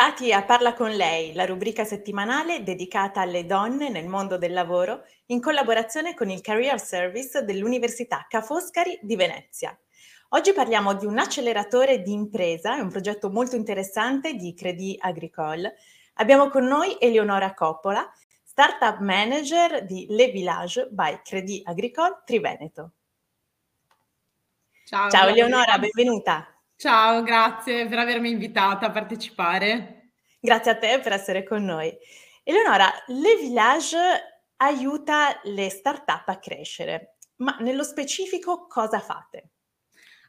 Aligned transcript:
Bentrovati 0.00 0.32
a 0.32 0.44
Parla 0.44 0.72
con 0.72 0.90
lei, 0.92 1.34
la 1.34 1.44
rubrica 1.44 1.84
settimanale 1.84 2.62
dedicata 2.62 3.20
alle 3.20 3.44
donne 3.44 3.90
nel 3.90 4.08
mondo 4.08 4.38
del 4.38 4.54
lavoro 4.54 5.02
in 5.26 5.42
collaborazione 5.42 6.14
con 6.14 6.30
il 6.30 6.40
Career 6.40 6.80
Service 6.80 7.44
dell'Università 7.44 8.24
Ca' 8.26 8.40
Foscari 8.40 8.98
di 9.02 9.14
Venezia. 9.14 9.78
Oggi 10.30 10.54
parliamo 10.54 10.94
di 10.94 11.04
un 11.04 11.18
acceleratore 11.18 12.00
di 12.00 12.12
impresa, 12.12 12.78
è 12.78 12.80
un 12.80 12.88
progetto 12.88 13.28
molto 13.28 13.56
interessante 13.56 14.32
di 14.32 14.54
Credit 14.54 15.04
Agricole. 15.04 15.74
Abbiamo 16.14 16.48
con 16.48 16.64
noi 16.64 16.96
Eleonora 16.98 17.52
Coppola, 17.52 18.10
Startup 18.42 18.98
Manager 19.00 19.84
di 19.84 20.06
Le 20.08 20.28
Village 20.28 20.88
by 20.90 21.20
Credit 21.22 21.68
Agricole 21.68 22.22
Triveneto. 22.24 22.92
Ciao, 24.86 25.10
Ciao 25.10 25.28
Eleonora, 25.28 25.76
benvenuta. 25.78 26.54
Ciao, 26.80 27.22
grazie 27.22 27.86
per 27.88 27.98
avermi 27.98 28.30
invitata 28.30 28.86
a 28.86 28.90
partecipare. 28.90 30.12
Grazie 30.40 30.70
a 30.70 30.78
te 30.78 30.98
per 31.00 31.12
essere 31.12 31.42
con 31.42 31.62
noi. 31.62 31.94
Eleonora, 32.42 32.90
Le 33.08 33.36
Village 33.36 33.98
aiuta 34.56 35.38
le 35.42 35.68
start-up 35.68 36.26
a 36.28 36.38
crescere, 36.38 37.18
ma 37.36 37.54
nello 37.60 37.82
specifico 37.82 38.66
cosa 38.66 38.98
fate? 38.98 39.50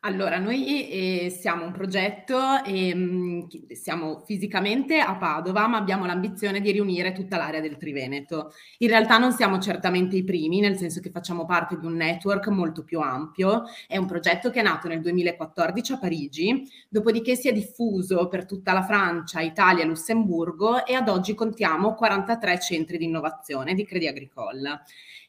Allora, 0.04 0.40
noi 0.40 0.90
eh, 0.90 1.30
siamo 1.30 1.64
un 1.64 1.72
progetto, 1.72 2.64
eh, 2.66 3.46
siamo 3.70 4.24
fisicamente 4.26 4.98
a 4.98 5.16
Padova, 5.16 5.68
ma 5.68 5.78
abbiamo 5.78 6.08
l'ambizione 6.08 6.60
di 6.60 6.72
riunire 6.72 7.12
tutta 7.12 7.38
l'area 7.38 7.62
del 7.62 7.78
Triveneto. 7.78 8.52
In 8.80 8.88
realtà 8.88 9.20
non 9.20 9.32
siamo 9.32 9.60
certamente 9.60 10.16
i 10.16 10.24
primi, 10.24 10.60
nel 10.60 10.76
senso 10.76 11.02
che 11.02 11.12
facciamo 11.12 11.46
parte 11.46 11.78
di 11.78 11.86
un 11.86 11.94
network 11.94 12.48
molto 12.48 12.84
più 12.84 13.00
ampio. 13.00 13.66
È 13.86 13.96
un 13.98 14.08
progetto 14.08 14.50
che 14.50 14.62
è 14.62 14.64
nato 14.64 14.88
nel 14.88 15.02
2014 15.02 15.94
a 15.94 16.00
Parigi, 16.00 16.68
dopodiché 16.90 17.36
si 17.36 17.48
è 17.48 17.54
diffuso 17.54 18.28
per 18.28 18.48
tutta 18.48 18.74
la 18.74 18.82
Francia, 18.82 19.42
Italia 19.42 19.84
e 19.84 19.88
Lussemburgo 19.88 20.84
e 20.84 20.96
ad 20.96 21.10
oggi 21.10 21.36
contiamo 21.36 21.94
43 21.94 22.60
centri 22.60 22.98
di 22.98 23.06
innovazione 23.06 23.76
di 23.76 23.86
Credit 23.86 24.10
Agricole. 24.10 24.82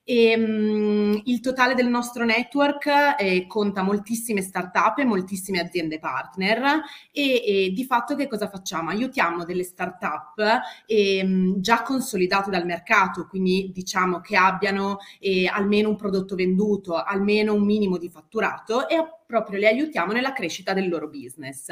E, 0.05 0.35
um, 0.37 1.21
il 1.27 1.41
totale 1.41 1.75
del 1.75 1.87
nostro 1.87 2.25
network 2.25 2.89
eh, 3.19 3.47
conta 3.47 3.83
moltissime 3.83 4.43
start-up 4.43 4.99
e 4.99 5.05
moltissime 5.05 5.61
aziende 5.61 6.01
partner 6.01 6.81
e, 7.13 7.67
e, 7.67 7.71
di 7.71 7.85
fatto 7.85 8.17
che 8.17 8.27
cosa 8.27 8.49
facciamo? 8.49 8.91
Aiutiamo 8.91 9.45
delle 9.45 9.63
start-up 9.63 10.41
eh, 10.87 11.55
già 11.59 11.83
consolidate 11.83 12.51
dal 12.51 12.65
mercato, 12.65 13.27
quindi 13.29 13.71
diciamo 13.73 14.21
che 14.21 14.37
abbiano 14.37 14.99
eh, 15.21 15.47
almeno 15.47 15.91
un 15.91 15.97
prodotto 15.97 16.35
venduto, 16.35 16.97
almeno 16.97 17.55
un 17.55 17.65
minimo 17.65 17.97
di 17.97 18.09
fatturato 18.09 18.89
e 18.89 18.97
proprio 19.25 19.59
le 19.61 19.69
aiutiamo 19.69 20.13
nella 20.13 20.33
crescita 20.33 20.73
del 20.73 20.89
loro 20.89 21.09
business. 21.09 21.69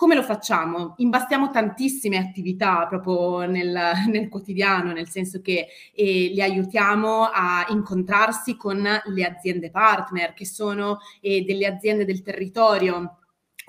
Come 0.00 0.14
lo 0.14 0.22
facciamo? 0.22 0.94
Imbastiamo 0.96 1.50
tantissime 1.50 2.16
attività 2.16 2.86
proprio 2.86 3.40
nel, 3.40 3.92
nel 4.08 4.30
quotidiano, 4.30 4.92
nel 4.92 5.10
senso 5.10 5.42
che 5.42 5.66
eh, 5.92 6.30
li 6.32 6.40
aiutiamo 6.40 7.24
a 7.24 7.66
incontrarsi 7.68 8.56
con 8.56 8.80
le 8.80 9.24
aziende 9.26 9.70
partner, 9.70 10.32
che 10.32 10.46
sono 10.46 11.00
eh, 11.20 11.42
delle 11.42 11.66
aziende 11.66 12.06
del 12.06 12.22
territorio 12.22 13.18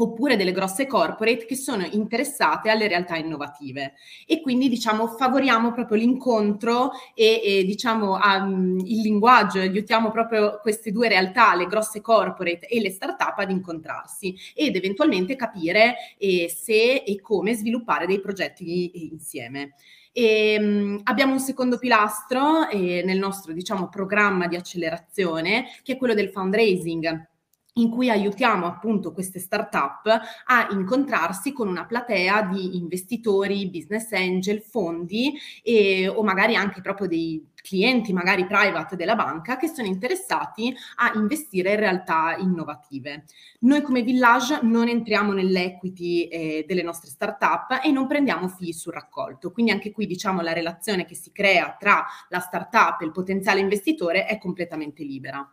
oppure 0.02 0.36
delle 0.36 0.52
grosse 0.52 0.88
corporate 0.88 1.46
che 1.46 1.56
sono 1.56 1.86
interessate 1.86 2.70
alle 2.70 2.88
realtà 2.88 3.18
innovative 3.18 3.94
e 4.26 4.42
quindi 4.42 4.68
diciamo 4.68 5.08
favoriamo 5.08 5.72
proprio 5.74 5.98
l'incontro 5.98 6.92
e, 7.14 7.42
e 7.44 7.64
diciamo 7.64 8.18
um, 8.18 8.80
il 8.84 9.02
linguaggio, 9.02 9.60
aiutiamo 9.60 10.12
proprio 10.12 10.60
queste 10.62 10.92
due 10.92 11.08
realtà, 11.08 11.56
le 11.56 11.68
grosse 11.68 12.02
corporate 12.02 12.68
e 12.68 12.82
le 12.82 12.90
start-up 12.90 13.38
ad 13.38 13.52
incontrarsi 13.52 14.36
ed 14.56 14.76
eventualmente 14.76 15.36
capire 15.36 15.96
eh, 16.18 16.50
se 16.50 17.04
e 17.06 17.22
come 17.22 17.54
sviluppare 17.54 18.08
dei 18.08 18.20
progetti 18.20 19.10
insieme. 19.12 19.76
E, 20.14 20.58
um, 20.60 21.00
abbiamo 21.04 21.34
un 21.34 21.40
secondo 21.40 21.78
pilastro 21.78 22.68
eh, 22.70 23.02
nel 23.06 23.18
nostro 23.18 23.54
diciamo, 23.54 23.88
programma 23.88 24.48
di 24.48 24.56
accelerazione 24.56 25.68
che 25.84 25.94
è 25.94 25.98
quello 25.98 26.14
del 26.14 26.30
fundraising 26.30 27.30
in 27.74 27.90
cui 27.90 28.10
aiutiamo 28.10 28.66
appunto 28.66 29.14
queste 29.14 29.40
start-up 29.40 30.08
a 30.46 30.68
incontrarsi 30.72 31.54
con 31.54 31.68
una 31.68 31.86
platea 31.86 32.44
di 32.44 32.78
investitori, 32.78 33.70
business 33.70 34.12
angel, 34.12 34.62
fondi 34.62 35.34
e, 35.64 36.08
o 36.08 36.22
magari 36.24 36.56
anche 36.56 36.82
proprio 36.82 37.08
dei 37.08 37.48
clienti, 37.62 38.12
magari 38.12 38.46
private 38.46 38.96
della 38.96 39.16
banca, 39.16 39.56
che 39.56 39.68
sono 39.68 39.88
interessati 39.88 40.76
a 40.96 41.12
investire 41.16 41.72
in 41.74 41.80
realtà 41.80 42.36
innovative. 42.38 43.26
Noi 43.60 43.82
come 43.82 44.02
Village 44.02 44.60
non 44.64 44.88
entriamo 44.88 45.32
nell'equity 45.32 46.24
eh, 46.24 46.66
delle 46.68 46.82
nostre 46.82 47.10
start-up 47.10 47.80
e 47.84 47.92
non 47.92 48.08
prendiamo 48.08 48.48
fee 48.48 48.74
sul 48.74 48.94
raccolto, 48.94 49.52
quindi 49.52 49.72
anche 49.72 49.92
qui 49.92 50.08
diciamo 50.08 50.42
la 50.42 50.54
relazione 50.54 51.06
che 51.06 51.16
si 51.16 51.32
crea 51.32 51.76
tra 51.80 52.04
la 52.30 52.40
start-up 52.40 53.02
e 53.02 53.06
il 53.06 53.12
potenziale 53.12 53.60
investitore 53.60 54.26
è 54.26 54.38
completamente 54.40 55.04
libera. 55.04 55.48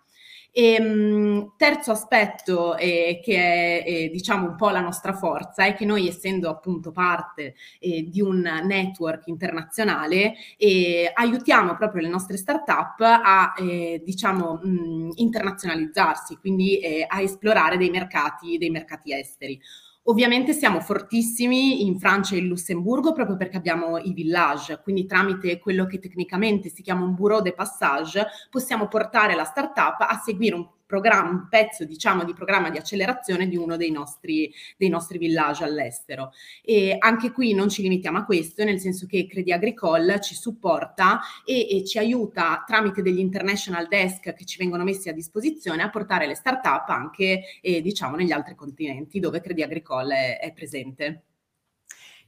E, 0.50 0.72
ehm, 0.75 1.53
terzo 1.56 1.92
aspetto, 1.92 2.76
eh, 2.76 3.20
che 3.22 3.36
è 3.36 3.82
eh, 3.86 4.09
diciamo 4.10 4.48
un 4.48 4.56
po' 4.56 4.70
la 4.70 4.81
nostra 4.81 5.12
forza, 5.12 5.64
è 5.64 5.75
che 5.75 5.84
noi 5.84 6.09
essendo 6.09 6.48
appunto 6.48 6.91
parte 6.91 7.54
eh, 7.78 8.03
di 8.09 8.20
un 8.20 8.41
network 8.41 9.26
internazionale, 9.28 10.34
eh, 10.56 11.10
aiutiamo 11.14 11.76
proprio 11.76 12.03
le 12.03 12.09
nostre 12.09 12.36
start-up 12.36 13.00
a 13.00 13.54
eh, 13.59 14.03
diciamo 14.04 14.60
mh, 14.62 15.10
internazionalizzarsi, 15.16 16.36
quindi 16.38 16.78
eh, 16.80 17.04
a 17.06 17.20
esplorare 17.20 17.76
dei 17.76 17.91
mercati, 17.91 18.59
dei 18.59 18.70
mercati 18.70 19.12
esteri. 19.12 19.60
Ovviamente 20.08 20.54
siamo 20.54 20.80
fortissimi 20.80 21.84
in 21.84 21.98
Francia 21.98 22.34
e 22.34 22.38
in 22.38 22.46
Lussemburgo 22.46 23.12
proprio 23.12 23.36
perché 23.36 23.58
abbiamo 23.58 23.98
i 23.98 24.14
village, 24.14 24.80
quindi 24.82 25.04
tramite 25.04 25.58
quello 25.58 25.84
che 25.84 25.98
tecnicamente 25.98 26.70
si 26.70 26.80
chiama 26.80 27.04
un 27.04 27.14
bureau 27.14 27.42
de 27.42 27.52
passage 27.52 28.26
possiamo 28.50 28.88
portare 28.88 29.34
la 29.34 29.44
startup 29.44 30.00
a 30.00 30.18
seguire 30.24 30.54
un 30.54 30.66
un 30.97 31.47
pezzo 31.49 31.84
diciamo 31.84 32.25
di 32.25 32.32
programma 32.32 32.71
di 32.71 32.78
accelerazione 32.78 33.49
di 33.49 33.56
uno 33.56 33.76
dei 33.76 33.91
nostri, 33.91 34.53
dei 34.76 34.88
nostri 34.88 35.19
village 35.19 35.65
all'estero. 35.65 36.32
E 36.62 36.97
anche 36.99 37.31
qui 37.31 37.54
non 37.54 37.69
ci 37.69 37.82
limitiamo 37.82 38.19
a 38.19 38.25
questo, 38.25 38.65
nel 38.65 38.81
senso 38.81 39.06
che 39.06 39.27
Credit 39.27 39.53
Agricole 39.53 40.21
ci 40.21 40.34
supporta 40.34 41.21
e, 41.44 41.77
e 41.77 41.84
ci 41.84 41.98
aiuta 41.98 42.65
tramite 42.66 43.03
degli 43.03 43.19
international 43.19 43.88
desk 43.88 44.32
che 44.32 44.44
ci 44.44 44.59
vengono 44.59 44.84
messi 44.84 45.09
a 45.09 45.12
disposizione 45.12 45.82
a 45.82 45.91
portare 45.91 46.27
le 46.27 46.34
start-up 46.34 46.88
anche 46.88 47.43
eh, 47.60 47.81
diciamo 47.81 48.16
negli 48.16 48.32
altri 48.32 48.54
continenti 48.54 49.21
dove 49.21 49.41
Credit 49.41 49.65
Agricole 49.65 50.38
è, 50.38 50.41
è 50.41 50.53
presente. 50.53 51.28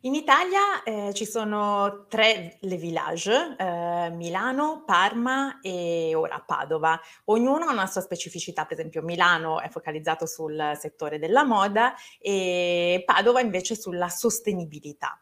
In 0.05 0.15
Italia 0.15 0.83
eh, 0.83 1.13
ci 1.13 1.27
sono 1.27 2.07
tre 2.09 2.57
le 2.61 2.77
village, 2.77 3.55
eh, 3.59 4.09
Milano, 4.11 4.83
Parma 4.87 5.61
e 5.61 6.15
ora 6.15 6.41
Padova. 6.41 6.99
Ognuno 7.27 7.67
ha 7.67 7.73
una 7.73 7.87
sua 7.87 8.01
specificità, 8.01 8.65
per 8.65 8.79
esempio 8.79 9.03
Milano 9.03 9.61
è 9.61 9.69
focalizzato 9.69 10.25
sul 10.25 10.73
settore 10.79 11.19
della 11.19 11.45
moda 11.45 11.93
e 12.19 13.03
Padova 13.05 13.43
invece 13.43 13.77
sulla 13.77 14.09
sostenibilità. 14.09 15.21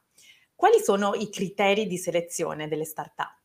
Quali 0.54 0.78
sono 0.78 1.12
i 1.14 1.28
criteri 1.28 1.88
di 1.88 1.98
selezione 1.98 2.68
delle 2.68 2.84
start-up? 2.84 3.37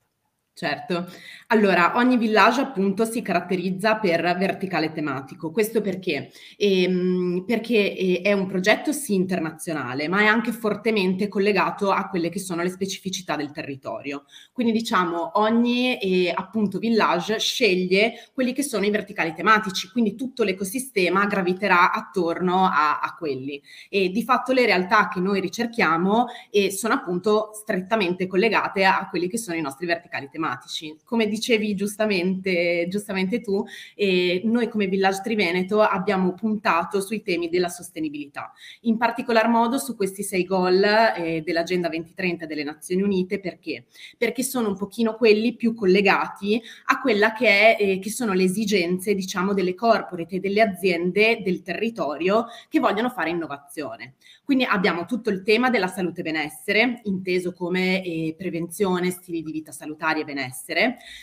Certo, 0.56 1.08
allora 1.48 1.94
ogni 1.98 2.16
villaggio 2.16 2.62
appunto 2.62 3.06
si 3.06 3.24
caratterizza 3.24 3.96
per 3.96 4.22
verticale 4.38 4.92
tematico, 4.92 5.50
questo 5.50 5.82
perché? 5.82 6.30
Ehm, 6.58 7.44
perché 7.48 7.98
eh, 7.98 8.22
è 8.22 8.34
un 8.34 8.46
progetto 8.46 8.92
sì 8.92 9.16
internazionale, 9.16 10.08
ma 10.08 10.20
è 10.22 10.26
anche 10.26 10.52
fortemente 10.52 11.28
collegato 11.28 11.90
a 11.90 12.08
quelle 12.08 12.30
che 12.30 12.38
sono 12.38 12.62
le 12.62 12.70
specificità 12.70 13.36
del 13.36 13.50
territorio. 13.52 14.26
Quindi 14.52 14.74
diciamo 14.74 15.40
ogni 15.40 15.98
eh, 15.98 16.32
appunto 16.34 16.78
village 16.78 17.40
sceglie 17.40 18.14
quelli 18.32 18.54
che 18.54 18.62
sono 18.62 18.86
i 18.86 18.92
verticali 18.92 19.34
tematici, 19.34 19.90
quindi 19.90 20.14
tutto 20.14 20.44
l'ecosistema 20.44 21.26
graviterà 21.26 21.92
attorno 21.92 22.66
a, 22.66 23.00
a 23.00 23.16
quelli. 23.18 23.60
E 23.90 24.10
di 24.10 24.24
fatto 24.24 24.54
le 24.54 24.68
realtà 24.68 25.08
che 25.08 25.20
noi 25.20 25.42
ricerchiamo 25.42 26.28
eh, 26.52 26.70
sono 26.70 26.94
appunto 26.94 27.50
strettamente 27.56 28.28
collegate 28.28 28.84
a, 28.86 29.00
a 29.00 29.10
quelli 29.10 29.28
che 29.28 29.40
sono 29.40 29.58
i 29.58 29.62
nostri 29.62 29.88
verticali 29.88 30.26
tematici 30.26 30.42
tematici. 30.44 30.98
Come 31.06 31.28
dicevi 31.28 31.74
giustamente, 31.74 32.88
giustamente 32.90 33.40
tu, 33.40 33.64
eh, 33.96 34.42
noi 34.44 34.68
come 34.68 34.88
Village 34.88 35.22
Triveneto 35.24 35.82
abbiamo 35.82 36.34
puntato 36.34 37.00
sui 37.00 37.22
temi 37.22 37.50
della 37.50 37.70
sostenibilità, 37.70 38.52
in 38.82 38.98
particolar 38.98 39.48
modo 39.48 39.78
su 39.78 39.96
questi 39.96 40.24
sei 40.24 40.44
goal 40.44 40.84
eh, 40.84 41.42
dell'Agenda 41.46 41.88
2030 41.88 42.46
delle 42.46 42.64
Nazioni 42.64 43.02
Unite, 43.02 43.40
perché? 43.40 43.86
Perché 44.18 44.44
sono 44.44 44.68
un 44.68 44.76
pochino 44.78 45.16
quelli 45.16 45.56
più 45.56 45.74
collegati 45.74 46.62
a 46.88 47.00
quella 47.00 47.32
che, 47.34 47.76
è, 47.76 47.78
eh, 47.80 48.00
che 48.00 48.10
sono 48.10 48.34
le 48.34 48.44
esigenze, 48.44 49.16
diciamo, 49.16 49.54
delle 49.54 49.74
corporate 49.76 50.36
e 50.36 50.40
delle 50.40 50.62
aziende 50.62 51.42
del 51.42 51.62
territorio 51.62 52.48
che 52.68 52.80
vogliono 52.80 53.10
fare 53.10 53.30
innovazione. 53.30 54.16
Quindi 54.44 54.66
abbiamo 54.66 55.06
tutto 55.06 55.30
il 55.30 55.42
tema 55.42 55.70
della 55.70 55.88
salute 55.88 56.20
e 56.20 56.24
benessere, 56.24 57.00
inteso 57.04 57.54
come 57.54 58.04
eh, 58.04 58.36
prevenzione, 58.38 59.10
stili 59.10 59.42
di 59.42 59.52
vita 59.54 59.72
salutari 59.72 60.20
e 60.20 60.24
benessere, 60.26 60.33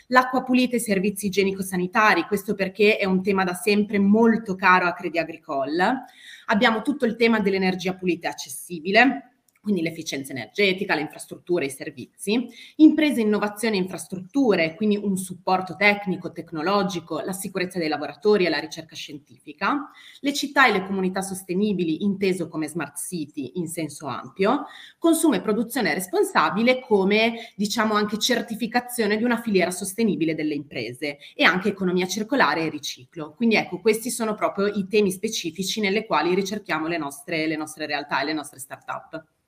l'acqua 0.08 0.42
pulita 0.42 0.76
e 0.76 0.80
servizi 0.80 1.26
igienico-sanitari, 1.26 2.26
questo 2.26 2.54
perché 2.54 2.96
è 2.96 3.04
un 3.04 3.22
tema 3.22 3.44
da 3.44 3.54
sempre 3.54 3.98
molto 3.98 4.54
caro 4.54 4.86
a 4.86 4.92
Credi 4.92 5.18
Agricole. 5.18 6.04
Abbiamo 6.46 6.82
tutto 6.82 7.04
il 7.04 7.16
tema 7.16 7.40
dell'energia 7.40 7.94
pulita 7.94 8.28
e 8.28 8.30
accessibile, 8.30 9.29
quindi 9.60 9.82
l'efficienza 9.82 10.32
energetica, 10.32 10.94
le 10.94 11.02
infrastrutture 11.02 11.64
e 11.64 11.68
i 11.68 11.70
servizi, 11.70 12.48
imprese, 12.76 13.20
innovazione 13.20 13.76
e 13.76 13.80
infrastrutture, 13.80 14.74
quindi 14.74 14.96
un 14.96 15.16
supporto 15.16 15.76
tecnico, 15.76 16.32
tecnologico, 16.32 17.20
la 17.20 17.32
sicurezza 17.32 17.78
dei 17.78 17.88
lavoratori 17.88 18.46
e 18.46 18.48
la 18.48 18.58
ricerca 18.58 18.96
scientifica, 18.96 19.90
le 20.20 20.32
città 20.32 20.66
e 20.66 20.72
le 20.72 20.86
comunità 20.86 21.20
sostenibili, 21.20 22.04
inteso 22.04 22.48
come 22.48 22.68
smart 22.68 22.98
city 22.98 23.52
in 23.56 23.68
senso 23.68 24.06
ampio, 24.06 24.64
consumo 24.98 25.34
e 25.34 25.42
produzione 25.42 25.92
responsabile 25.92 26.80
come 26.80 27.52
diciamo 27.54 27.94
anche 27.94 28.18
certificazione 28.18 29.16
di 29.18 29.24
una 29.24 29.40
filiera 29.40 29.70
sostenibile 29.70 30.34
delle 30.34 30.54
imprese 30.54 31.18
e 31.34 31.44
anche 31.44 31.68
economia 31.68 32.06
circolare 32.06 32.64
e 32.64 32.70
riciclo. 32.70 33.34
Quindi 33.34 33.56
ecco, 33.56 33.80
questi 33.80 34.10
sono 34.10 34.34
proprio 34.34 34.66
i 34.66 34.86
temi 34.88 35.10
specifici 35.10 35.80
nelle 35.80 36.06
quali 36.06 36.34
ricerchiamo 36.34 36.86
le 36.86 36.98
nostre, 36.98 37.46
le 37.46 37.56
nostre 37.56 37.86
realtà 37.86 38.22
e 38.22 38.24
le 38.24 38.32
nostre 38.32 38.58
start-up. 38.58 39.38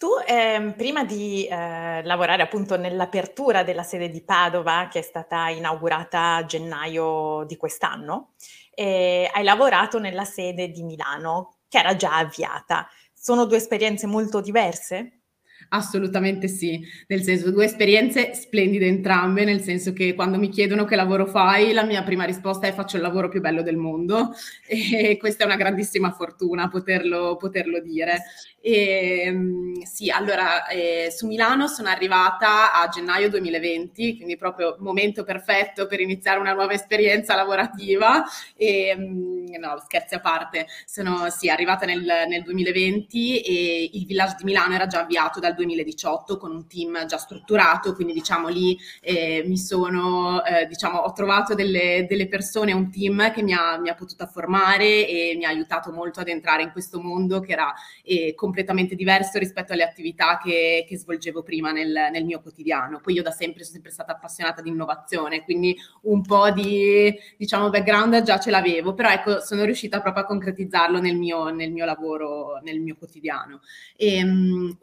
Tu, 0.00 0.08
ehm, 0.26 0.74
prima 0.76 1.04
di, 1.04 1.46
ehm, 1.50 2.04
lavorare 2.04 2.42
appunto 2.42 2.76
nell'apertura 2.76 3.62
della 3.62 3.82
sede 3.82 4.10
di 4.10 4.22
Padova, 4.22 4.88
che 4.90 4.98
è 4.98 5.02
stata 5.02 5.48
inaugurata 5.48 6.34
a 6.36 6.44
gennaio 6.44 7.44
di 7.46 7.56
quest'anno, 7.56 8.32
ehm, 8.74 9.30
hai 9.32 9.42
lavorato 9.42 9.98
nella 9.98 10.24
sede 10.26 10.68
di 10.68 10.82
Milano, 10.82 11.56
che 11.68 11.78
era 11.78 11.96
già 11.96 12.16
avviata. 12.18 12.86
Sono 13.14 13.46
due 13.46 13.56
esperienze 13.56 14.06
molto 14.06 14.42
diverse? 14.42 15.20
Assolutamente 15.68 16.48
sì, 16.48 16.80
nel 17.08 17.22
senso 17.22 17.50
due 17.50 17.64
esperienze 17.64 18.34
splendide 18.34 18.86
entrambe, 18.86 19.44
nel 19.44 19.60
senso 19.60 19.92
che 19.92 20.14
quando 20.14 20.38
mi 20.38 20.48
chiedono 20.48 20.84
che 20.84 20.96
lavoro 20.96 21.26
fai, 21.26 21.72
la 21.72 21.84
mia 21.84 22.02
prima 22.02 22.24
risposta 22.24 22.66
è 22.66 22.72
faccio 22.72 22.96
il 22.96 23.02
lavoro 23.02 23.28
più 23.28 23.40
bello 23.40 23.62
del 23.62 23.76
mondo. 23.76 24.34
E 25.06 25.16
questa 25.18 25.44
è 25.44 25.46
una 25.46 25.56
grandissima 25.56 26.10
fortuna 26.10 26.68
poterlo, 26.68 27.36
poterlo 27.36 27.80
dire. 27.80 28.22
E, 28.60 29.22
ehm, 29.26 29.82
sì, 29.82 30.10
allora 30.10 30.66
eh, 30.66 31.08
su 31.10 31.26
Milano 31.26 31.68
sono 31.68 31.88
arrivata 31.88 32.72
a 32.72 32.88
gennaio 32.88 33.28
2020, 33.30 34.16
quindi 34.16 34.36
proprio 34.36 34.76
momento 34.80 35.22
perfetto 35.22 35.86
per 35.86 36.00
iniziare 36.00 36.40
una 36.40 36.52
nuova 36.52 36.72
esperienza 36.72 37.34
lavorativa. 37.36 38.24
E 38.56 38.88
ehm, 38.88 39.54
no, 39.58 39.80
scherzi 39.84 40.14
a 40.14 40.20
parte, 40.20 40.66
sono 40.84 41.30
sì, 41.30 41.48
arrivata 41.48 41.86
nel, 41.86 42.04
nel 42.28 42.42
2020 42.42 43.40
e 43.40 43.90
il 43.92 44.06
Village 44.06 44.36
di 44.38 44.44
Milano 44.44 44.74
era 44.74 44.86
già 44.86 45.00
avviato 45.00 45.40
dal 45.40 45.54
2018 45.56 46.36
con 46.36 46.52
un 46.52 46.66
team 46.66 47.06
già 47.06 47.16
strutturato, 47.18 47.94
quindi 47.94 48.12
diciamo 48.12 48.48
lì 48.48 48.78
eh, 49.00 49.42
mi 49.46 49.58
sono, 49.58 50.44
eh, 50.44 50.66
diciamo, 50.66 50.98
ho 50.98 51.12
trovato 51.12 51.54
delle, 51.54 52.06
delle, 52.08 52.28
persone, 52.28 52.72
un 52.72 52.90
team 52.90 53.32
che 53.32 53.42
mi 53.42 53.52
ha, 53.52 53.78
mi 53.78 53.88
ha 53.88 53.94
potuta 53.94 54.26
formare 54.26 55.08
e 55.08 55.34
mi 55.36 55.44
ha 55.44 55.48
aiutato 55.48 55.92
molto 55.92 56.20
ad 56.20 56.28
entrare 56.28 56.62
in 56.62 56.70
questo 56.72 57.00
mondo 57.00 57.40
che 57.40 57.52
era 57.52 57.72
eh, 58.02 58.34
completamente 58.34 58.94
diverso 58.94 59.38
rispetto 59.38 59.72
alle 59.72 59.84
attività 59.84 60.38
che, 60.42 60.84
che 60.88 60.98
svolgevo 60.98 61.42
prima 61.42 61.72
nel, 61.72 62.08
nel, 62.12 62.24
mio 62.24 62.40
quotidiano. 62.40 63.00
Poi 63.00 63.14
io 63.14 63.22
da 63.22 63.30
sempre 63.30 63.62
sono 63.62 63.74
sempre 63.76 63.90
stata 63.90 64.12
appassionata 64.12 64.62
di 64.62 64.70
innovazione, 64.70 65.42
quindi 65.44 65.76
un 66.02 66.22
po' 66.22 66.50
di 66.50 67.14
diciamo 67.36 67.70
background 67.70 68.22
già 68.22 68.38
ce 68.38 68.50
l'avevo, 68.50 68.94
però 68.94 69.10
ecco 69.10 69.40
sono 69.40 69.64
riuscita 69.64 70.00
proprio 70.00 70.24
a 70.24 70.26
concretizzarlo 70.26 71.00
nel 71.00 71.16
mio, 71.16 71.48
nel 71.50 71.72
mio 71.72 71.84
lavoro, 71.84 72.58
nel 72.62 72.80
mio 72.80 72.96
quotidiano. 72.96 73.60
E, 73.96 74.22
um, 74.22 74.76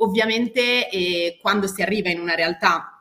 eh, 0.89 1.37
quando 1.41 1.67
si 1.67 1.81
arriva 1.81 2.09
in 2.09 2.19
una 2.19 2.35
realtà 2.35 2.92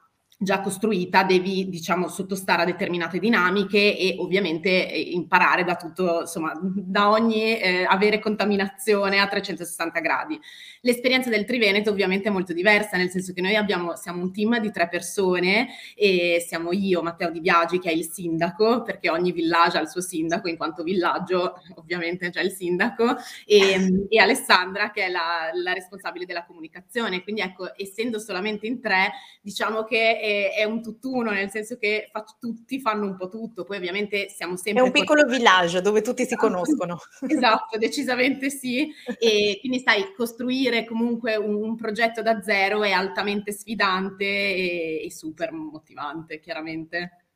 già 0.42 0.60
costruita 0.60 1.22
devi 1.22 1.68
diciamo 1.68 2.08
sottostare 2.08 2.62
a 2.62 2.64
determinate 2.64 3.18
dinamiche 3.18 3.96
e 3.96 4.16
ovviamente 4.18 4.90
eh, 4.90 5.00
imparare 5.00 5.64
da 5.64 5.76
tutto 5.76 6.20
insomma 6.20 6.52
da 6.60 7.10
ogni 7.10 7.58
eh, 7.58 7.84
avere 7.84 8.18
contaminazione 8.18 9.18
a 9.20 9.26
360 9.26 10.00
gradi. 10.00 10.38
L'esperienza 10.80 11.30
del 11.30 11.44
Triveneto 11.44 11.90
ovviamente 11.90 12.28
è 12.28 12.32
molto 12.32 12.52
diversa 12.52 12.96
nel 12.96 13.10
senso 13.10 13.32
che 13.32 13.40
noi 13.40 13.54
abbiamo 13.56 13.94
siamo 13.96 14.20
un 14.22 14.32
team 14.32 14.58
di 14.58 14.70
tre 14.70 14.88
persone 14.88 15.68
e 15.94 16.44
siamo 16.46 16.72
io 16.72 17.02
Matteo 17.02 17.30
Di 17.30 17.40
Biagi 17.40 17.78
che 17.78 17.90
è 17.90 17.94
il 17.94 18.04
sindaco 18.10 18.82
perché 18.82 19.10
ogni 19.10 19.32
villaggio 19.32 19.78
ha 19.78 19.80
il 19.80 19.88
suo 19.88 20.00
sindaco 20.00 20.48
in 20.48 20.56
quanto 20.56 20.82
villaggio 20.82 21.54
ovviamente 21.76 22.30
c'è 22.30 22.42
il 22.42 22.50
sindaco 22.50 23.16
e, 23.46 24.06
e 24.08 24.18
Alessandra 24.18 24.90
che 24.90 25.04
è 25.04 25.08
la, 25.08 25.50
la 25.54 25.72
responsabile 25.72 26.26
della 26.26 26.44
comunicazione. 26.44 27.22
Quindi 27.22 27.42
ecco 27.42 27.72
essendo 27.76 28.18
solamente 28.18 28.66
in 28.66 28.80
tre 28.80 29.12
diciamo 29.40 29.84
che 29.84 30.18
è 30.32 30.60
è, 30.62 30.64
un 30.64 30.82
tutt'uno, 30.82 31.30
nel 31.30 31.50
senso 31.50 31.76
che 31.76 32.08
fa, 32.12 32.24
tutti 32.38 32.80
fanno 32.80 33.06
un 33.06 33.16
po' 33.16 33.28
tutto, 33.28 33.64
poi 33.64 33.76
ovviamente 33.76 34.28
siamo 34.28 34.56
sempre... 34.56 34.82
È 34.82 34.86
un 34.86 34.92
piccolo 34.92 35.22
portati... 35.22 35.38
village 35.38 35.80
dove 35.80 36.02
tutti 36.02 36.24
si 36.24 36.36
conoscono. 36.36 36.98
esatto, 37.26 37.78
decisamente 37.78 38.50
sì, 38.50 38.90
e 39.18 39.58
quindi 39.60 39.80
sai, 39.80 40.12
costruire 40.16 40.84
comunque 40.84 41.36
un, 41.36 41.54
un 41.54 41.76
progetto 41.76 42.22
da 42.22 42.42
zero 42.42 42.82
è 42.82 42.90
altamente 42.90 43.52
sfidante 43.52 44.24
e, 44.24 45.02
e 45.04 45.10
super 45.10 45.52
motivante, 45.52 46.40
chiaramente. 46.40 47.26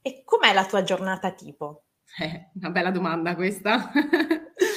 E 0.00 0.22
com'è 0.24 0.52
la 0.52 0.64
tua 0.64 0.82
giornata 0.82 1.32
tipo? 1.32 1.84
Eh, 2.18 2.50
una 2.54 2.70
bella 2.70 2.90
domanda 2.90 3.34
questa. 3.34 3.90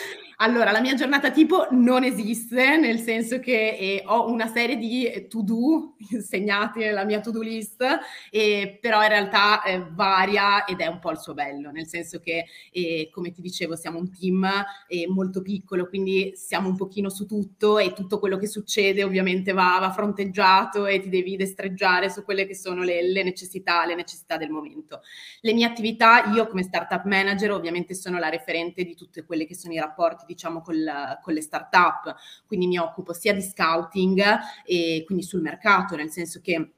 Allora, 0.44 0.72
la 0.72 0.82
mia 0.82 0.96
giornata 0.96 1.30
tipo 1.30 1.68
non 1.70 2.04
esiste, 2.04 2.76
nel 2.76 2.98
senso 2.98 3.40
che 3.40 3.78
eh, 3.80 4.04
ho 4.08 4.28
una 4.28 4.48
serie 4.48 4.76
di 4.76 5.28
to-do 5.30 5.94
segnati 6.20 6.80
nella 6.80 7.06
mia 7.06 7.20
to-do 7.20 7.42
list, 7.42 7.86
eh, 8.32 8.80
però 8.82 9.04
in 9.04 9.10
realtà 9.10 9.62
eh, 9.62 9.86
varia 9.92 10.66
ed 10.66 10.80
è 10.80 10.88
un 10.88 10.98
po' 10.98 11.12
il 11.12 11.20
suo 11.20 11.36
bello, 11.36 11.70
nel 11.70 11.86
senso 11.86 12.20
che, 12.20 12.46
eh, 12.72 13.10
come 13.14 13.30
ti 13.30 13.40
dicevo, 13.40 13.76
siamo 13.76 14.00
un 14.00 14.12
team 14.12 14.50
eh, 14.88 15.08
molto 15.08 15.44
piccolo, 15.44 15.88
quindi 15.88 16.32
siamo 16.34 16.70
un 16.70 16.76
pochino 16.76 17.10
su 17.12 17.28
tutto 17.28 17.78
e 17.78 17.94
tutto 17.94 18.18
quello 18.18 18.38
che 18.38 18.48
succede 18.48 19.04
ovviamente 19.04 19.52
va, 19.54 19.78
va 19.80 19.92
fronteggiato 19.92 20.88
e 20.88 21.02
ti 21.02 21.10
devi 21.10 21.36
destreggiare 21.36 22.10
su 22.10 22.24
quelle 22.24 22.48
che 22.48 22.56
sono 22.56 22.82
le, 22.82 23.08
le 23.08 23.22
necessità, 23.22 23.86
le 23.86 23.94
necessità 23.94 24.38
del 24.38 24.50
momento. 24.50 25.02
Le 25.42 25.54
mie 25.54 25.68
attività, 25.68 26.32
io 26.34 26.48
come 26.48 26.64
startup 26.64 27.04
manager 27.06 27.52
ovviamente 27.52 27.94
sono 27.94 28.18
la 28.18 28.30
referente 28.30 28.84
di 28.84 28.96
tutte 28.96 29.24
quelle 29.24 29.46
che 29.46 29.54
sono 29.54 29.74
i 29.74 29.80
rapporti 29.80 30.30
diciamo 30.34 30.62
col, 30.62 31.20
con 31.22 31.34
le 31.34 31.42
start-up, 31.42 32.16
quindi 32.48 32.68
mi 32.68 32.78
occupo 32.78 33.14
sia 33.14 33.34
di 33.34 33.42
scouting 33.42 34.24
e 34.66 35.04
quindi 35.06 35.24
sul 35.24 35.42
mercato, 35.42 35.96
nel 35.96 36.10
senso 36.10 36.40
che 36.42 36.74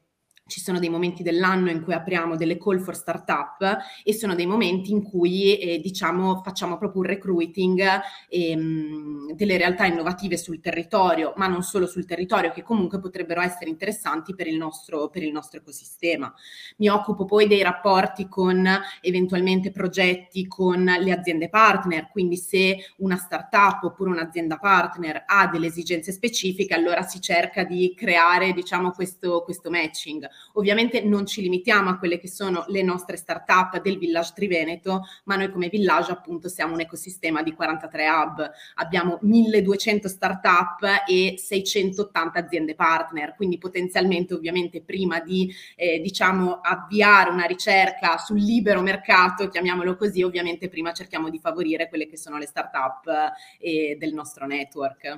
ci 0.46 0.60
sono 0.60 0.78
dei 0.78 0.90
momenti 0.90 1.22
dell'anno 1.22 1.70
in 1.70 1.82
cui 1.82 1.94
apriamo 1.94 2.36
delle 2.36 2.58
call 2.58 2.78
for 2.78 2.94
startup 2.94 3.78
e 4.02 4.12
sono 4.12 4.34
dei 4.34 4.44
momenti 4.44 4.92
in 4.92 5.02
cui 5.02 5.56
eh, 5.58 5.80
diciamo 5.80 6.42
facciamo 6.42 6.76
proprio 6.76 7.00
un 7.00 7.08
recruiting 7.08 7.82
ehm, 8.28 9.32
delle 9.32 9.56
realtà 9.56 9.86
innovative 9.86 10.36
sul 10.36 10.60
territorio, 10.60 11.32
ma 11.36 11.46
non 11.46 11.62
solo 11.62 11.86
sul 11.86 12.04
territorio, 12.04 12.52
che 12.52 12.62
comunque 12.62 13.00
potrebbero 13.00 13.40
essere 13.40 13.70
interessanti 13.70 14.34
per 14.34 14.46
il 14.46 14.56
nostro, 14.56 15.08
per 15.08 15.22
il 15.22 15.32
nostro 15.32 15.60
ecosistema. 15.60 16.32
Mi 16.76 16.88
occupo 16.88 17.24
poi 17.24 17.46
dei 17.46 17.62
rapporti 17.62 18.28
con 18.28 18.68
eventualmente 19.00 19.70
progetti 19.70 20.46
con 20.46 20.84
le 20.84 21.12
aziende 21.12 21.48
partner, 21.48 22.10
quindi 22.10 22.36
se 22.36 22.92
una 22.98 23.16
startup 23.16 23.82
oppure 23.84 24.10
un'azienda 24.10 24.58
partner 24.58 25.24
ha 25.26 25.46
delle 25.46 25.68
esigenze 25.68 26.12
specifiche, 26.12 26.74
allora 26.74 27.00
si 27.00 27.18
cerca 27.20 27.64
di 27.64 27.94
creare 27.96 28.52
diciamo 28.52 28.90
questo, 28.90 29.42
questo 29.42 29.70
matching. 29.70 30.32
Ovviamente 30.54 31.02
non 31.02 31.26
ci 31.26 31.42
limitiamo 31.42 31.90
a 31.90 31.98
quelle 31.98 32.18
che 32.18 32.28
sono 32.28 32.64
le 32.68 32.82
nostre 32.82 33.16
start-up 33.16 33.80
del 33.80 33.98
Village 33.98 34.32
Triveneto, 34.34 35.02
ma 35.24 35.36
noi 35.36 35.50
come 35.50 35.68
Village 35.68 36.12
appunto 36.12 36.48
siamo 36.48 36.74
un 36.74 36.80
ecosistema 36.80 37.42
di 37.42 37.52
43 37.52 38.08
hub, 38.08 38.50
abbiamo 38.74 39.18
1200 39.22 40.08
start-up 40.08 41.04
e 41.08 41.34
680 41.36 42.38
aziende 42.38 42.74
partner, 42.74 43.34
quindi 43.34 43.58
potenzialmente 43.58 44.34
ovviamente 44.34 44.82
prima 44.82 45.20
di 45.20 45.52
eh, 45.76 45.98
diciamo 46.00 46.60
avviare 46.60 47.30
una 47.30 47.46
ricerca 47.46 48.16
sul 48.18 48.40
libero 48.40 48.80
mercato, 48.80 49.48
chiamiamolo 49.48 49.96
così, 49.96 50.22
ovviamente 50.22 50.68
prima 50.68 50.92
cerchiamo 50.92 51.30
di 51.30 51.38
favorire 51.38 51.88
quelle 51.88 52.06
che 52.06 52.16
sono 52.16 52.38
le 52.38 52.46
start-up 52.46 53.32
eh, 53.58 53.96
del 53.98 54.14
nostro 54.14 54.46
network. 54.46 55.14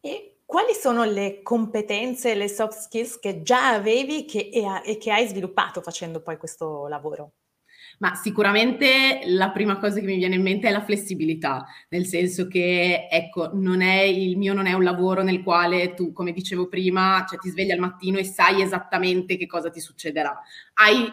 E 0.00 0.33
quali 0.54 0.72
sono 0.72 1.02
le 1.02 1.42
competenze, 1.42 2.36
le 2.36 2.46
soft 2.46 2.78
skills 2.78 3.18
che 3.18 3.42
già 3.42 3.70
avevi 3.70 4.24
che, 4.24 4.50
e, 4.84 4.98
che 4.98 5.10
hai 5.10 5.26
sviluppato 5.26 5.80
facendo 5.80 6.22
poi 6.22 6.36
questo 6.36 6.86
lavoro? 6.86 7.32
Ma 7.98 8.14
sicuramente 8.14 9.22
la 9.24 9.50
prima 9.50 9.78
cosa 9.78 9.98
che 9.98 10.06
mi 10.06 10.14
viene 10.14 10.36
in 10.36 10.42
mente 10.42 10.68
è 10.68 10.70
la 10.70 10.84
flessibilità, 10.84 11.66
nel 11.88 12.06
senso 12.06 12.46
che, 12.46 13.08
ecco, 13.10 13.50
il 13.52 14.38
mio 14.38 14.52
non 14.54 14.66
è 14.66 14.74
un 14.74 14.84
lavoro 14.84 15.24
nel 15.24 15.42
quale 15.42 15.92
tu, 15.94 16.12
come 16.12 16.30
dicevo 16.30 16.68
prima, 16.68 17.26
cioè 17.28 17.40
ti 17.40 17.50
svegli 17.50 17.72
al 17.72 17.80
mattino 17.80 18.18
e 18.18 18.24
sai 18.24 18.62
esattamente 18.62 19.36
che 19.36 19.46
cosa 19.46 19.70
ti 19.70 19.80
succederà. 19.80 20.40
Hai 20.74 21.10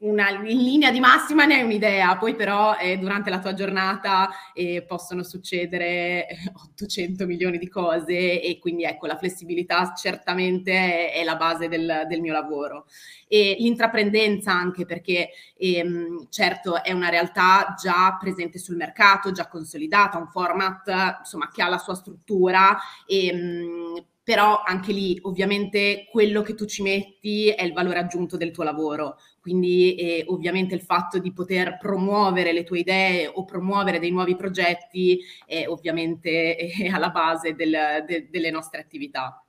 una, 0.00 0.30
in 0.30 0.62
linea 0.62 0.90
di 0.90 1.00
massima 1.00 1.44
ne 1.44 1.56
hai 1.56 1.62
un'idea, 1.62 2.16
poi 2.16 2.34
però 2.34 2.76
eh, 2.76 2.96
durante 2.98 3.28
la 3.28 3.38
tua 3.38 3.52
giornata 3.52 4.30
eh, 4.54 4.82
possono 4.86 5.22
succedere 5.22 6.26
800 6.74 7.26
milioni 7.26 7.58
di 7.58 7.68
cose 7.68 8.40
e 8.40 8.58
quindi 8.58 8.84
ecco 8.84 9.06
la 9.06 9.18
flessibilità 9.18 9.92
certamente 9.94 10.72
è, 10.72 11.12
è 11.20 11.24
la 11.24 11.36
base 11.36 11.68
del, 11.68 12.04
del, 12.08 12.20
mio 12.20 12.32
lavoro. 12.32 12.86
E 13.28 13.56
l'intraprendenza 13.58 14.52
anche 14.52 14.86
perché 14.86 15.30
ehm, 15.56 16.28
certo 16.30 16.82
è 16.82 16.92
una 16.92 17.10
realtà 17.10 17.74
già 17.80 18.16
presente 18.18 18.58
sul 18.58 18.76
mercato, 18.76 19.32
già 19.32 19.48
consolidata, 19.48 20.18
un 20.18 20.28
format 20.28 21.18
insomma 21.18 21.50
che 21.50 21.62
ha 21.62 21.68
la 21.68 21.78
sua 21.78 21.94
struttura 21.94 22.78
ehm, 23.06 24.02
però 24.30 24.62
anche 24.64 24.92
lì 24.92 25.18
ovviamente 25.22 26.06
quello 26.08 26.42
che 26.42 26.54
tu 26.54 26.64
ci 26.64 26.82
metti 26.82 27.48
è 27.48 27.64
il 27.64 27.72
valore 27.72 27.98
aggiunto 27.98 28.36
del 28.36 28.52
tuo 28.52 28.62
lavoro, 28.62 29.16
quindi 29.40 29.94
eh, 29.94 30.24
ovviamente 30.28 30.74
il 30.74 30.82
fatto 30.82 31.18
di 31.18 31.32
poter 31.32 31.78
promuovere 31.78 32.52
le 32.52 32.62
tue 32.62 32.80
idee 32.80 33.26
o 33.26 33.44
promuovere 33.44 33.98
dei 33.98 34.10
nuovi 34.10 34.36
progetti 34.36 35.18
è 35.46 35.66
ovviamente 35.66 36.56
è 36.56 36.88
alla 36.92 37.10
base 37.10 37.54
del, 37.54 38.04
de, 38.06 38.28
delle 38.30 38.50
nostre 38.50 38.80
attività. 38.80 39.42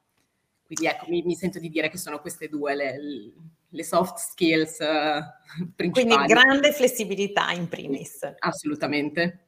Quindi 0.63 0.85
ecco, 0.85 1.05
mi, 1.09 1.21
mi, 1.23 1.35
sento 1.35 1.59
di 1.59 1.67
dire 1.67 1.89
che 1.89 1.97
sono 1.97 2.21
queste 2.21 2.47
due 2.47 2.75
le, 2.75 2.95
le 3.67 3.83
soft 3.83 4.17
skills 4.17 4.77
uh, 4.79 5.67
principali. 5.75 6.15
Quindi 6.15 6.33
grande 6.33 6.71
flessibilità 6.71 7.51
in 7.51 7.67
primis. 7.67 8.19
Assolutamente. 8.39 9.47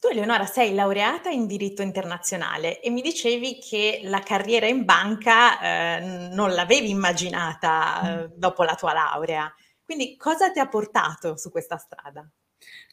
Tu 0.00 0.08
Eleonora 0.08 0.46
sei 0.46 0.74
laureata 0.74 1.28
in 1.28 1.46
diritto 1.46 1.82
internazionale 1.82 2.80
e 2.80 2.88
mi 2.88 3.00
dicevi 3.00 3.58
che 3.58 4.00
la 4.04 4.20
carriera 4.20 4.66
in 4.66 4.84
banca 4.84 5.60
eh, 5.60 6.28
non 6.32 6.54
l'avevi 6.54 6.90
immaginata 6.90 8.22
eh, 8.22 8.30
dopo 8.32 8.62
la 8.62 8.76
tua 8.76 8.92
laurea. 8.92 9.52
Quindi 9.88 10.18
cosa 10.18 10.50
ti 10.50 10.58
ha 10.58 10.68
portato 10.68 11.38
su 11.38 11.50
questa 11.50 11.78
strada? 11.78 12.30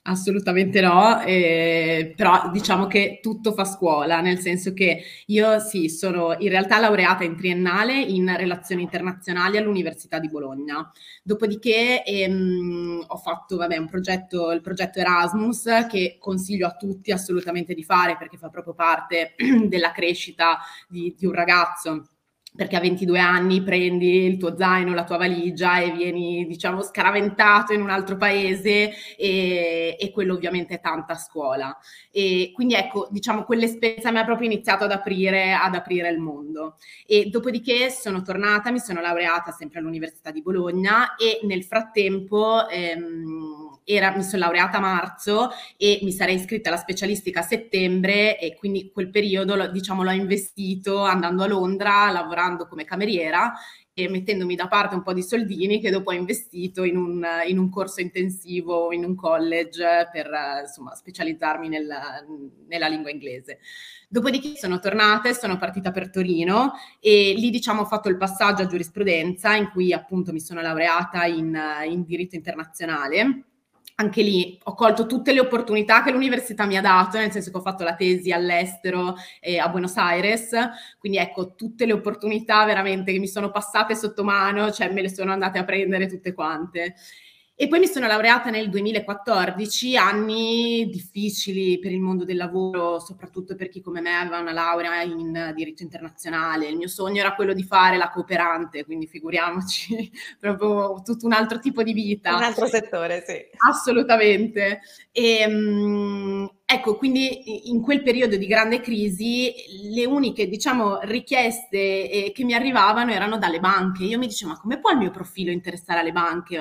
Assolutamente 0.03 0.79
no, 0.79 1.19
eh, 1.23 2.13
però 2.15 2.49
diciamo 2.51 2.87
che 2.87 3.19
tutto 3.21 3.51
fa 3.51 3.65
scuola, 3.65 4.21
nel 4.21 4.39
senso 4.39 4.71
che 4.71 5.03
io 5.25 5.59
sì, 5.59 5.89
sono 5.89 6.37
in 6.39 6.47
realtà 6.47 6.79
laureata 6.79 7.25
in 7.25 7.35
triennale 7.35 7.99
in 7.99 8.33
relazioni 8.37 8.83
internazionali 8.83 9.57
all'Università 9.57 10.19
di 10.19 10.29
Bologna. 10.29 10.89
Dopodiché 11.21 12.01
ehm, 12.05 13.03
ho 13.05 13.17
fatto 13.17 13.57
vabbè, 13.57 13.75
un 13.75 13.89
progetto, 13.89 14.53
il 14.53 14.61
progetto 14.61 14.99
Erasmus, 14.99 15.87
che 15.89 16.15
consiglio 16.17 16.65
a 16.67 16.77
tutti 16.77 17.11
assolutamente 17.11 17.73
di 17.73 17.83
fare 17.83 18.15
perché 18.15 18.37
fa 18.37 18.47
proprio 18.47 18.73
parte 18.73 19.35
della 19.67 19.91
crescita 19.91 20.59
di, 20.87 21.13
di 21.17 21.25
un 21.25 21.33
ragazzo 21.33 22.14
perché 22.55 22.75
a 22.75 22.79
22 22.79 23.19
anni 23.19 23.61
prendi 23.61 24.25
il 24.25 24.37
tuo 24.37 24.55
zaino, 24.57 24.93
la 24.93 25.03
tua 25.03 25.17
valigia 25.17 25.79
e 25.79 25.91
vieni, 25.91 26.45
diciamo, 26.45 26.81
scaraventato 26.81 27.73
in 27.73 27.81
un 27.81 27.89
altro 27.89 28.15
paese 28.15 28.91
e, 29.17 29.97
e 29.99 30.11
quello 30.11 30.33
ovviamente 30.33 30.75
è 30.75 30.79
tanta 30.79 31.15
scuola. 31.15 31.77
E 32.11 32.51
quindi 32.53 32.75
ecco, 32.75 33.07
diciamo, 33.11 33.43
quell'esperienza 33.43 34.11
mi 34.11 34.19
ha 34.19 34.25
proprio 34.25 34.47
iniziato 34.47 34.85
ad 34.85 34.91
aprire, 34.91 35.53
ad 35.53 35.75
aprire 35.75 36.09
il 36.09 36.19
mondo. 36.19 36.77
E 37.05 37.25
dopodiché 37.25 37.89
sono 37.89 38.21
tornata, 38.21 38.71
mi 38.71 38.79
sono 38.79 39.01
laureata 39.01 39.51
sempre 39.51 39.79
all'Università 39.79 40.31
di 40.31 40.41
Bologna 40.41 41.15
e 41.15 41.39
nel 41.43 41.63
frattempo... 41.63 42.67
Ehm, 42.69 43.64
era, 43.85 44.15
mi 44.15 44.23
sono 44.23 44.43
laureata 44.43 44.77
a 44.77 44.81
marzo 44.81 45.49
e 45.77 45.99
mi 46.01 46.11
sarei 46.11 46.35
iscritta 46.35 46.69
alla 46.69 46.79
specialistica 46.79 47.41
a 47.41 47.43
settembre 47.43 48.39
e 48.39 48.55
quindi 48.55 48.89
quel 48.91 49.11
periodo 49.11 49.67
diciamo 49.67 50.03
l'ho 50.03 50.11
investito 50.11 51.03
andando 51.03 51.43
a 51.43 51.47
Londra, 51.47 52.09
lavorando 52.11 52.67
come 52.67 52.83
cameriera 52.83 53.53
e 53.97 54.09
mettendomi 54.09 54.55
da 54.55 54.67
parte 54.67 54.95
un 54.95 55.03
po' 55.03 55.13
di 55.13 55.23
soldini 55.23 55.79
che 55.79 55.89
dopo 55.89 56.09
ho 56.09 56.13
investito 56.13 56.83
in 56.83 56.97
un, 56.97 57.25
in 57.47 57.57
un 57.57 57.69
corso 57.69 58.01
intensivo 58.01 58.91
in 58.91 59.05
un 59.05 59.15
college 59.15 60.09
per 60.11 60.29
insomma, 60.65 60.93
specializzarmi 60.95 61.69
nel, 61.69 61.87
nella 62.67 62.87
lingua 62.87 63.11
inglese. 63.11 63.59
Dopodiché 64.09 64.57
sono 64.57 64.79
tornata 64.79 65.29
e 65.29 65.33
sono 65.33 65.57
partita 65.57 65.91
per 65.91 66.09
Torino 66.09 66.73
e 66.99 67.35
lì 67.37 67.49
diciamo 67.51 67.81
ho 67.81 67.85
fatto 67.85 68.09
il 68.09 68.17
passaggio 68.17 68.63
a 68.63 68.67
giurisprudenza 68.67 69.55
in 69.55 69.69
cui 69.69 69.93
appunto 69.93 70.33
mi 70.33 70.41
sono 70.41 70.59
laureata 70.61 71.25
in, 71.25 71.57
in 71.87 72.03
diritto 72.03 72.35
internazionale 72.35 73.45
anche 73.95 74.21
lì 74.21 74.59
ho 74.63 74.73
colto 74.73 75.05
tutte 75.05 75.31
le 75.33 75.39
opportunità 75.39 76.03
che 76.03 76.11
l'università 76.11 76.65
mi 76.65 76.77
ha 76.77 76.81
dato, 76.81 77.17
nel 77.17 77.31
senso 77.31 77.49
che 77.51 77.57
ho 77.57 77.61
fatto 77.61 77.83
la 77.83 77.95
tesi 77.95 78.31
all'estero 78.31 79.15
e 79.39 79.57
a 79.57 79.69
Buenos 79.69 79.95
Aires, 79.97 80.51
quindi 80.99 81.17
ecco 81.17 81.55
tutte 81.55 81.85
le 81.85 81.93
opportunità 81.93 82.65
veramente 82.65 83.13
che 83.13 83.19
mi 83.19 83.27
sono 83.27 83.51
passate 83.51 83.95
sotto 83.95 84.23
mano, 84.23 84.71
cioè 84.71 84.91
me 84.91 85.01
le 85.01 85.09
sono 85.09 85.31
andate 85.31 85.59
a 85.59 85.63
prendere 85.63 86.07
tutte 86.07 86.33
quante. 86.33 86.95
E 87.57 87.69
poi 87.69 87.79
mi 87.79 87.87
sono 87.87 88.05
laureata 88.05 88.49
nel 88.49 88.69
2014, 88.69 89.95
anni 89.95 90.89
difficili 90.91 91.79
per 91.79 91.93
il 91.93 92.01
mondo 92.01 92.25
del 92.25 92.35
lavoro, 92.35 92.99
soprattutto 92.99 93.55
per 93.55 93.69
chi 93.69 93.79
come 93.79 94.01
me 94.01 94.13
aveva 94.13 94.39
una 94.39 94.51
laurea 94.51 95.01
in 95.03 95.53
diritto 95.55 95.81
internazionale. 95.81 96.67
Il 96.67 96.75
mio 96.75 96.89
sogno 96.89 97.21
era 97.21 97.33
quello 97.33 97.53
di 97.53 97.63
fare 97.63 97.95
la 97.95 98.09
cooperante, 98.09 98.83
quindi 98.83 99.07
figuriamoci, 99.07 100.11
proprio 100.37 101.01
tutto 101.01 101.25
un 101.25 101.31
altro 101.31 101.59
tipo 101.59 101.81
di 101.81 101.93
vita. 101.93 102.35
Un 102.35 102.43
altro 102.43 102.67
settore, 102.67 103.23
sì. 103.25 103.37
Assolutamente. 103.69 104.81
E, 105.13 105.45
um, 105.47 106.51
Ecco, 106.67 106.97
quindi 106.97 107.69
in 107.69 107.79
quel 107.81 108.01
periodo 108.01 108.37
di 108.37 108.47
grande 108.47 108.81
crisi 108.81 109.53
le 109.93 110.05
uniche, 110.05 110.47
diciamo, 110.47 110.99
richieste 111.01 111.77
eh, 112.09 112.31
che 112.33 112.43
mi 112.43 112.53
arrivavano 112.53 113.11
erano 113.11 113.37
dalle 113.37 113.59
banche. 113.59 114.03
Io 114.03 114.17
mi 114.17 114.25
dicevo, 114.25 114.53
ma 114.53 114.59
come 114.59 114.79
può 114.79 114.89
il 114.89 114.97
mio 114.97 115.11
profilo 115.11 115.51
interessare 115.51 115.99
alle 115.99 116.11
banche? 116.11 116.57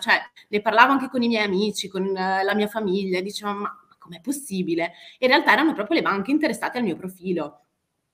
Cioè, 0.00 0.20
ne 0.48 0.60
parlavo 0.60 0.92
anche 0.92 1.08
con 1.08 1.22
i 1.22 1.28
miei 1.28 1.44
amici, 1.44 1.86
con 1.86 2.02
uh, 2.02 2.12
la 2.14 2.54
mia 2.56 2.66
famiglia, 2.66 3.20
dicevo, 3.20 3.52
ma 3.52 3.72
com'è 3.98 4.20
possibile? 4.20 4.94
In 5.20 5.28
realtà 5.28 5.52
erano 5.52 5.74
proprio 5.74 5.98
le 5.98 6.02
banche 6.02 6.32
interessate 6.32 6.78
al 6.78 6.84
mio 6.84 6.96
profilo. 6.96 7.65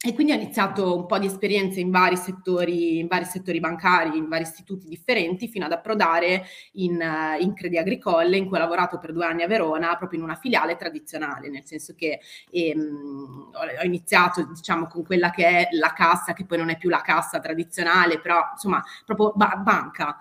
E 0.04 0.14
quindi 0.14 0.32
ho 0.32 0.34
iniziato 0.34 0.96
un 0.96 1.06
po' 1.06 1.16
di 1.18 1.26
esperienze 1.26 1.78
in 1.78 1.92
vari 1.92 2.16
settori, 2.16 2.98
in 2.98 3.06
vari 3.06 3.24
settori 3.24 3.60
bancari, 3.60 4.16
in 4.18 4.26
vari 4.26 4.42
istituti 4.42 4.88
differenti, 4.88 5.46
fino 5.46 5.64
ad 5.64 5.70
approdare 5.70 6.44
in, 6.72 6.94
uh, 7.00 7.40
in 7.40 7.54
Credi 7.54 7.78
Agricole, 7.78 8.36
in 8.36 8.46
cui 8.48 8.56
ho 8.56 8.60
lavorato 8.60 8.98
per 8.98 9.12
due 9.12 9.24
anni 9.26 9.44
a 9.44 9.46
Verona, 9.46 9.94
proprio 9.96 10.18
in 10.18 10.24
una 10.24 10.34
filiale 10.34 10.74
tradizionale, 10.74 11.48
nel 11.50 11.64
senso 11.64 11.94
che 11.94 12.18
ehm, 12.50 13.50
ho 13.80 13.84
iniziato, 13.84 14.42
diciamo, 14.52 14.88
con 14.88 15.04
quella 15.04 15.30
che 15.30 15.46
è 15.46 15.68
la 15.76 15.92
cassa, 15.92 16.32
che 16.32 16.46
poi 16.46 16.58
non 16.58 16.70
è 16.70 16.78
più 16.78 16.88
la 16.88 17.00
cassa 17.00 17.38
tradizionale, 17.38 18.18
però 18.20 18.40
insomma, 18.54 18.82
proprio 19.04 19.32
ba- 19.36 19.54
banca. 19.62 20.16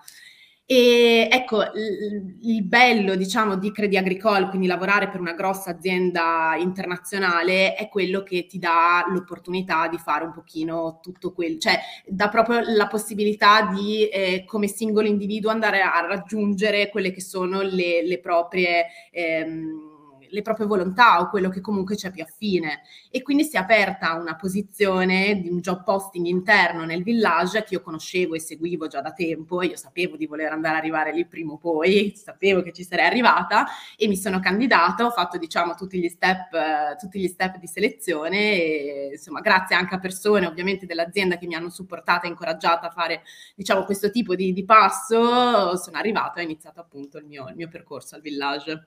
E 0.64 1.28
ecco, 1.30 1.62
il, 1.74 2.62
bello, 2.64 3.14
diciamo, 3.14 3.56
di 3.56 3.72
Credit 3.72 3.98
Agricole, 3.98 4.48
quindi 4.48 4.66
lavorare 4.66 5.08
per 5.08 5.20
una 5.20 5.34
grossa 5.34 5.70
azienda 5.70 6.54
internazionale, 6.56 7.74
è 7.74 7.88
quello 7.88 8.22
che 8.22 8.46
ti 8.46 8.58
dà 8.58 9.04
l'opportunità 9.08 9.88
di 9.88 9.98
fare 9.98 10.24
un 10.24 10.32
pochino 10.32 11.00
tutto 11.02 11.32
quello, 11.32 11.58
cioè 11.58 11.78
dà 12.06 12.28
proprio 12.28 12.60
la 12.64 12.86
possibilità 12.86 13.70
di, 13.74 14.08
eh, 14.08 14.44
come 14.46 14.68
singolo 14.68 15.08
individuo, 15.08 15.50
andare 15.50 15.82
a 15.82 16.06
raggiungere 16.06 16.88
quelle 16.88 17.10
che 17.10 17.20
sono 17.20 17.60
le, 17.62 18.06
le 18.06 18.20
proprie... 18.20 18.86
Ehm, 19.10 19.90
le 20.32 20.42
proprie 20.42 20.66
volontà 20.66 21.20
o 21.20 21.28
quello 21.28 21.48
che 21.48 21.60
comunque 21.60 21.94
c'è 21.94 22.10
più 22.10 22.22
affine. 22.22 22.82
E 23.10 23.22
quindi 23.22 23.44
si 23.44 23.56
è 23.56 23.58
aperta 23.60 24.14
una 24.14 24.34
posizione 24.34 25.40
di 25.40 25.48
un 25.48 25.60
job 25.60 25.84
posting 25.84 26.26
interno 26.26 26.84
nel 26.84 27.02
village 27.02 27.62
che 27.64 27.74
io 27.74 27.82
conoscevo 27.82 28.34
e 28.34 28.40
seguivo 28.40 28.86
già 28.86 29.00
da 29.00 29.12
tempo, 29.12 29.62
io 29.62 29.76
sapevo 29.76 30.16
di 30.16 30.26
voler 30.26 30.52
andare 30.52 30.76
a 30.76 30.78
arrivare 30.78 31.12
lì 31.12 31.26
prima 31.26 31.52
o 31.52 31.58
poi, 31.58 32.12
sapevo 32.16 32.62
che 32.62 32.72
ci 32.72 32.82
sarei 32.82 33.06
arrivata 33.06 33.66
e 33.96 34.08
mi 34.08 34.16
sono 34.16 34.40
candidata, 34.40 35.04
ho 35.04 35.10
fatto 35.10 35.36
diciamo 35.36 35.74
tutti 35.74 35.98
gli 36.00 36.08
step, 36.08 36.96
tutti 36.98 37.20
gli 37.20 37.28
step 37.28 37.58
di 37.58 37.66
selezione 37.66 38.38
e 38.38 39.08
insomma 39.12 39.40
grazie 39.40 39.76
anche 39.76 39.94
a 39.94 39.98
persone 39.98 40.46
ovviamente 40.46 40.86
dell'azienda 40.86 41.36
che 41.36 41.46
mi 41.46 41.54
hanno 41.54 41.68
supportata 41.70 42.26
e 42.26 42.30
incoraggiata 42.30 42.88
a 42.88 42.90
fare 42.90 43.22
diciamo 43.54 43.84
questo 43.84 44.10
tipo 44.10 44.34
di, 44.34 44.52
di 44.52 44.64
passo, 44.64 45.76
sono 45.76 45.98
arrivata 45.98 46.40
e 46.40 46.42
ho 46.42 46.44
iniziato 46.44 46.80
appunto 46.80 47.18
il 47.18 47.26
mio, 47.26 47.48
il 47.48 47.56
mio 47.56 47.68
percorso 47.68 48.14
al 48.14 48.22
village. 48.22 48.86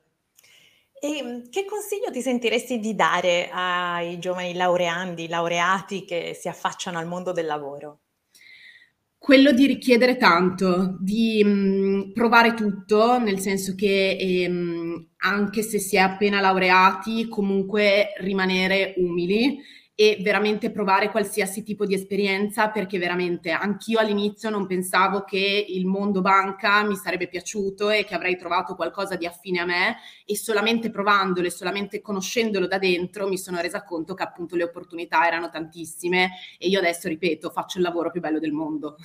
E 1.05 1.21
mm, 1.23 1.49
che 1.51 1.65
consiglio 1.65 2.09
ti 2.11 2.19
sentiresti 2.19 2.79
di 2.79 2.95
dare 2.95 3.47
ai 3.51 4.17
giovani 4.17 4.55
laureandi, 4.55 5.27
laureati 5.27 6.03
che 6.03 6.35
si 6.39 6.47
affacciano 6.47 6.97
al 6.97 7.05
mondo 7.05 7.31
del 7.31 7.45
lavoro? 7.45 7.99
Quello 9.15 9.51
di 9.51 9.67
richiedere 9.67 10.17
tanto, 10.17 10.97
di 10.99 11.43
mh, 11.43 11.49
mm, 11.49 12.11
provare 12.11 12.55
tutto, 12.55 13.19
nel 13.19 13.39
senso 13.39 13.75
che 13.75 14.17
ehm, 14.19 15.09
anche 15.17 15.61
se 15.61 15.77
si 15.77 15.95
è 15.95 15.99
appena 15.99 16.41
laureati, 16.41 17.27
comunque 17.27 18.13
rimanere 18.17 18.95
umili 18.97 19.59
e 19.97 20.17
veramente 20.21 20.71
provare 20.71 21.09
qualsiasi 21.09 21.63
tipo 21.63 21.85
di 21.85 21.93
esperienza 21.93 22.69
perché 22.69 22.97
veramente 22.99 23.51
anch'io 23.51 23.97
all'inizio 23.97 24.49
non 24.49 24.67
pensavo 24.67 25.23
che 25.23 25.65
il 25.69 25.85
mondo 25.85 26.19
banca 26.19 26.83
mi 26.83 26.97
sarebbe 26.97 27.29
piaciuto 27.29 27.89
e 27.89 28.03
che 28.03 28.13
avrei 28.13 28.35
trovato 28.35 28.75
qualcosa 28.75 29.15
di 29.15 29.25
affine 29.25 29.61
a 29.61 29.65
me 29.65 29.95
e 30.25 30.35
solamente 30.35 30.91
provandolo 30.91 31.47
e 31.47 31.51
solamente 31.51 32.01
conoscendolo 32.01 32.67
da 32.67 32.77
dentro 32.77 33.29
mi 33.29 33.37
sono 33.37 33.61
resa 33.61 33.85
conto 33.85 34.13
che 34.13 34.23
appunto 34.23 34.57
le 34.57 34.63
opportunità 34.63 35.25
erano 35.25 35.49
tantissime 35.49 36.31
e 36.59 36.67
io 36.67 36.79
adesso 36.79 37.07
ripeto 37.07 37.49
faccio 37.49 37.77
il 37.77 37.85
lavoro 37.85 38.11
più 38.11 38.19
bello 38.19 38.39
del 38.39 38.51
mondo. 38.51 38.97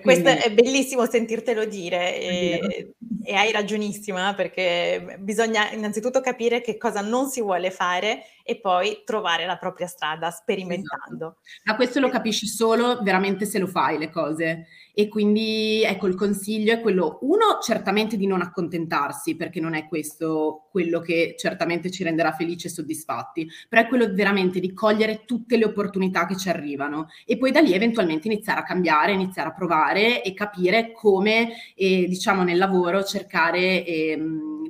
Questo 0.00 0.22
Quindi... 0.22 0.42
è 0.42 0.52
bellissimo 0.52 1.06
sentirtelo 1.06 1.64
dire 1.64 2.18
e, 2.18 2.94
e, 3.24 3.34
hai 3.34 3.52
ragionissima 3.52 4.34
perché 4.34 5.16
bisogna 5.20 5.70
innanzitutto 5.72 6.20
capire 6.20 6.60
che 6.60 6.76
cosa 6.76 7.00
non 7.00 7.28
si 7.28 7.40
vuole 7.40 7.70
fare 7.70 8.24
e 8.42 8.60
poi 8.60 9.02
trovare 9.04 9.46
la 9.46 9.56
propria 9.56 9.86
strada 9.86 10.30
sperimentando. 10.30 11.36
Esatto. 11.36 11.36
Ma 11.64 11.76
questo 11.76 12.00
lo 12.00 12.08
capisci 12.08 12.46
solo 12.46 13.00
veramente 13.02 13.46
se 13.46 13.58
lo 13.58 13.66
fai 13.66 13.98
le 13.98 14.10
cose 14.10 14.66
e 14.98 15.08
quindi 15.08 15.82
ecco 15.82 16.06
il 16.06 16.14
consiglio 16.14 16.72
è 16.72 16.80
quello, 16.80 17.18
uno 17.20 17.58
certamente 17.60 18.16
di 18.16 18.26
non 18.26 18.40
accontentarsi 18.40 19.36
perché 19.36 19.60
non 19.60 19.74
è 19.74 19.86
questo 19.86 20.68
quello 20.70 21.00
che 21.00 21.34
certamente 21.36 21.90
ci 21.90 22.02
renderà 22.02 22.32
felici 22.32 22.66
e 22.66 22.70
soddisfatti, 22.70 23.46
però 23.68 23.82
è 23.82 23.88
quello 23.88 24.10
veramente 24.14 24.58
di 24.58 24.72
cogliere 24.72 25.26
tutte 25.26 25.58
le 25.58 25.66
opportunità 25.66 26.24
che 26.24 26.38
ci 26.38 26.48
arrivano 26.48 27.08
e 27.26 27.36
poi 27.36 27.52
da 27.52 27.60
lì 27.60 27.74
eventualmente 27.74 28.26
iniziare 28.26 28.60
a 28.60 28.62
cambiare, 28.62 29.12
iniziare 29.12 29.50
a 29.50 29.54
provare 29.54 30.22
e 30.22 30.32
capire 30.32 30.92
come 30.92 31.52
eh, 31.74 32.06
diciamo 32.08 32.42
nel 32.42 32.56
lavoro 32.56 33.04
cercare 33.04 33.84
eh, 33.84 34.18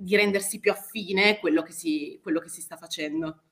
di 0.00 0.16
rendersi 0.16 0.58
più 0.58 0.72
affine 0.72 1.38
quello 1.38 1.62
che 1.62 1.70
si, 1.70 2.18
quello 2.20 2.40
che 2.40 2.48
si 2.48 2.60
sta 2.60 2.76
facendo. 2.76 3.42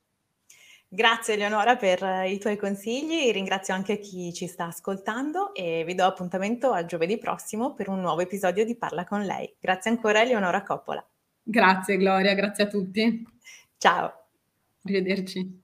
Grazie 0.95 1.35
Eleonora 1.35 1.75
per 1.75 2.25
i 2.25 2.39
tuoi 2.39 2.57
consigli, 2.57 3.33
ringrazio 3.33 3.75
anche 3.75 3.99
chi 3.99 4.33
ci 4.33 4.47
sta 4.47 4.67
ascoltando 4.67 5.53
e 5.53 5.83
vi 5.85 5.97
do 5.97 6.05
appuntamento 6.05 6.71
a 6.71 6.85
giovedì 6.85 7.19
prossimo 7.19 7.75
per 7.75 7.89
un 7.89 8.01
nuovo 8.01 8.21
episodio 8.21 8.65
di 8.65 8.77
Parla 8.77 9.05
con 9.05 9.25
lei. 9.25 9.53
Grazie 9.59 9.91
ancora 9.91 10.23
Eleonora 10.23 10.63
Coppola. 10.63 11.05
Grazie 11.43 11.97
Gloria, 11.97 12.35
grazie 12.35 12.63
a 12.63 12.67
tutti. 12.69 13.27
Ciao. 13.77 14.29
Arrivederci. 14.85 15.63